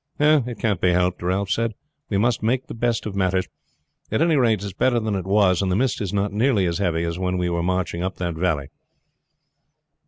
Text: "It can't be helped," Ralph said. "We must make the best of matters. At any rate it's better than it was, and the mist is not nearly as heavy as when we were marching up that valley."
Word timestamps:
"It 0.19 0.57
can't 0.57 0.81
be 0.81 0.93
helped," 0.93 1.21
Ralph 1.21 1.51
said. 1.51 1.75
"We 2.09 2.17
must 2.17 2.41
make 2.41 2.65
the 2.65 2.73
best 2.73 3.05
of 3.05 3.15
matters. 3.15 3.47
At 4.11 4.19
any 4.19 4.35
rate 4.35 4.63
it's 4.63 4.73
better 4.73 4.99
than 4.99 5.13
it 5.13 5.27
was, 5.27 5.61
and 5.61 5.71
the 5.71 5.75
mist 5.75 6.01
is 6.01 6.11
not 6.11 6.33
nearly 6.33 6.65
as 6.65 6.79
heavy 6.79 7.03
as 7.03 7.19
when 7.19 7.37
we 7.37 7.51
were 7.51 7.61
marching 7.61 8.01
up 8.01 8.15
that 8.15 8.33
valley." 8.33 8.69